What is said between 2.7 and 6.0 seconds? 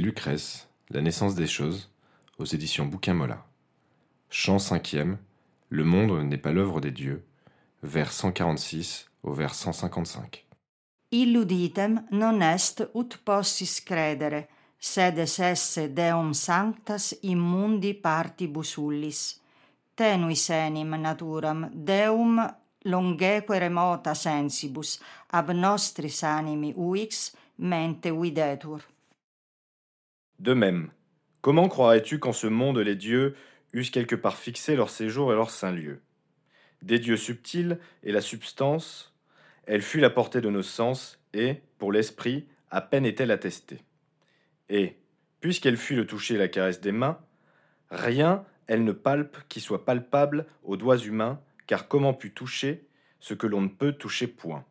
Bouquin Mola. Chant cinquième, Le